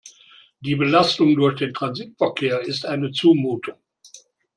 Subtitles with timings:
[0.61, 3.75] Die Belastung durch den Transitverkehr ist eine Zumutung.